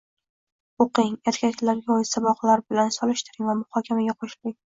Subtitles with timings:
[0.85, 4.59] O‘qing, erkaklarga oid saboqlar bilan solishtiring va muhokamaga qo‘shiling.